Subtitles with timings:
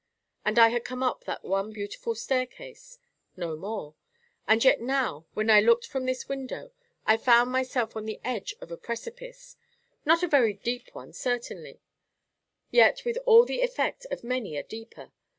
[0.43, 2.97] And I had come up that one beautiful staircase;
[3.37, 3.93] no more;
[4.47, 6.71] and yet now, when I looked from this window,
[7.05, 11.81] I found myself on the edge of a precipice—not a very deep one, certainly,
[12.71, 15.11] yet with all the effect of many a deeper.